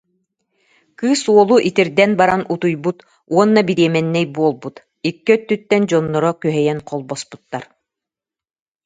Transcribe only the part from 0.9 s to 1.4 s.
Кыыс